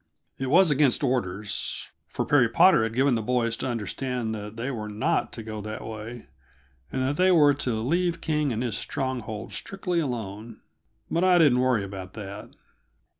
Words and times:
It 0.39 0.47
was 0.47 0.71
against 0.71 1.03
orders, 1.03 1.91
for 2.07 2.25
Perry 2.25 2.49
Potter 2.49 2.81
had 2.81 2.95
given 2.95 3.13
the 3.13 3.21
boys 3.21 3.55
to 3.57 3.67
understand 3.69 4.33
that 4.33 4.55
they 4.55 4.71
were 4.71 4.89
not 4.89 5.31
to 5.33 5.43
go 5.43 5.61
that 5.61 5.85
way, 5.85 6.25
and 6.91 7.03
that 7.03 7.17
they 7.17 7.29
were 7.29 7.53
to 7.53 7.79
leave 7.81 8.19
King 8.19 8.51
and 8.51 8.63
his 8.63 8.75
stronghold 8.75 9.53
strictly 9.53 9.99
alone; 9.99 10.59
but 11.11 11.23
I 11.23 11.37
didn't 11.37 11.59
worry 11.59 11.83
about 11.83 12.13
that. 12.13 12.49